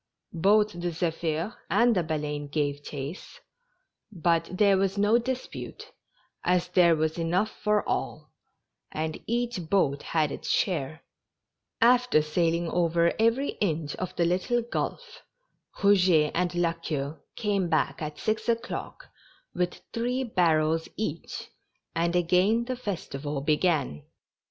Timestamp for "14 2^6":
11.81-11.91